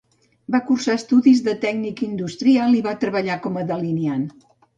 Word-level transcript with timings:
Va 0.53 0.61
cursar 0.69 0.95
estudis 0.99 1.41
de 1.47 1.53
tècnic 1.65 2.01
industrial 2.07 2.79
i 2.79 2.81
va 2.89 2.95
treballar 3.05 3.37
com 3.45 3.61
a 3.61 3.67
delineant. 3.71 4.27